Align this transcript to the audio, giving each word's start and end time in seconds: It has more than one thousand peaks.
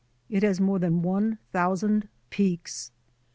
It 0.29 0.41
has 0.41 0.59
more 0.59 0.79
than 0.79 1.03
one 1.03 1.37
thousand 1.53 2.07
peaks. 2.31 2.89